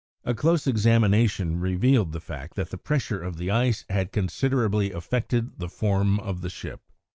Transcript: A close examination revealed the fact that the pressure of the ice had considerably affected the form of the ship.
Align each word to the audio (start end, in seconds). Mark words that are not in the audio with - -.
A 0.23 0.33
close 0.33 0.65
examination 0.65 1.59
revealed 1.59 2.11
the 2.11 2.19
fact 2.19 2.55
that 2.55 2.71
the 2.71 2.77
pressure 2.79 3.21
of 3.21 3.37
the 3.37 3.51
ice 3.51 3.85
had 3.87 4.11
considerably 4.11 4.91
affected 4.91 5.59
the 5.59 5.69
form 5.69 6.19
of 6.21 6.41
the 6.41 6.49
ship. 6.49 6.81